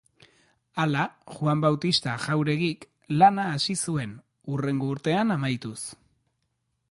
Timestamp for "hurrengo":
4.53-4.91